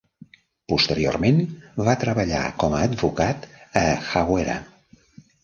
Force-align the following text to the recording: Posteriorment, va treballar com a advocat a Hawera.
Posteriorment, 0.71 1.37
va 1.89 1.95
treballar 2.05 2.41
com 2.65 2.77
a 2.79 2.81
advocat 2.87 3.47
a 3.85 3.85
Hawera. 4.09 4.59